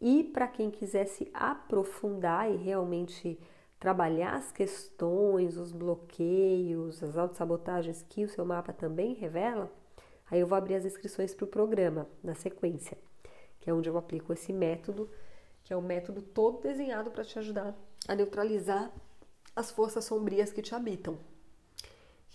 e 0.00 0.24
para 0.24 0.46
quem 0.46 0.70
quiser 0.70 1.06
se 1.06 1.30
aprofundar 1.32 2.50
e 2.50 2.56
realmente 2.56 3.38
trabalhar 3.78 4.34
as 4.34 4.52
questões, 4.52 5.56
os 5.56 5.72
bloqueios, 5.72 7.02
as 7.02 7.16
autossabotagens 7.16 8.04
que 8.08 8.24
o 8.24 8.28
seu 8.28 8.44
mapa 8.44 8.72
também 8.72 9.14
revela, 9.14 9.70
aí 10.30 10.40
eu 10.40 10.46
vou 10.46 10.56
abrir 10.56 10.74
as 10.74 10.84
inscrições 10.84 11.34
para 11.34 11.44
o 11.44 11.48
programa 11.48 12.06
na 12.22 12.34
sequência, 12.34 12.96
que 13.60 13.70
é 13.70 13.74
onde 13.74 13.88
eu 13.88 13.96
aplico 13.96 14.32
esse 14.32 14.52
método, 14.52 15.10
que 15.62 15.72
é 15.72 15.76
um 15.76 15.82
método 15.82 16.22
todo 16.22 16.62
desenhado 16.62 17.10
para 17.10 17.24
te 17.24 17.38
ajudar 17.38 17.74
a 18.08 18.14
neutralizar 18.14 18.90
as 19.54 19.70
forças 19.70 20.04
sombrias 20.04 20.52
que 20.52 20.62
te 20.62 20.74
habitam. 20.74 21.18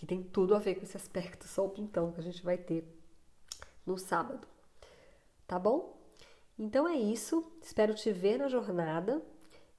Que 0.02 0.06
tem 0.06 0.20
tudo 0.20 0.56
a 0.56 0.58
ver 0.58 0.74
com 0.74 0.82
esse 0.82 0.96
aspecto 0.96 1.46
Sol-Plutão 1.46 2.10
que 2.10 2.18
a 2.18 2.24
gente 2.24 2.42
vai 2.42 2.58
ter 2.58 2.84
no 3.86 3.96
sábado. 3.96 4.48
Tá 5.46 5.60
bom? 5.60 5.96
Então 6.58 6.88
é 6.88 6.96
isso, 6.96 7.52
espero 7.62 7.94
te 7.94 8.10
ver 8.10 8.38
na 8.38 8.48
jornada 8.48 9.22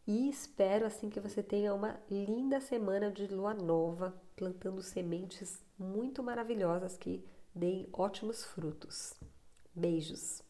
e 0.07 0.29
espero 0.29 0.85
assim 0.85 1.09
que 1.09 1.19
você 1.19 1.43
tenha 1.43 1.73
uma 1.73 1.99
linda 2.09 2.61
semana 2.61 3.11
de 3.11 3.27
lua 3.27 3.53
nova, 3.53 4.15
plantando 4.33 4.81
sementes 4.81 5.61
muito 5.77 6.23
maravilhosas 6.23 6.95
que 6.95 7.21
deem 7.53 7.89
ótimos 7.91 8.45
frutos. 8.45 9.13
Beijos! 9.75 10.41